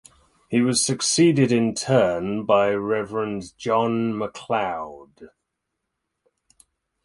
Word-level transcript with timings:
He 0.49 0.61
was 0.63 0.83
succeeded 0.83 1.51
in 1.51 1.75
turn 1.75 2.43
by 2.47 2.71
Rev 2.73 3.11
John 3.55 4.17
Macleod. 4.17 5.27